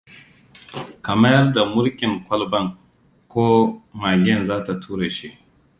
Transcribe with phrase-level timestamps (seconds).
[1.03, 2.65] Ka mayar da murfin kwalbar,
[3.31, 3.43] ko
[4.01, 5.27] magen za ta ture shi.